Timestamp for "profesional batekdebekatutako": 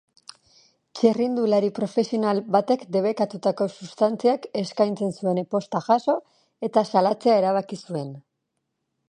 1.79-3.67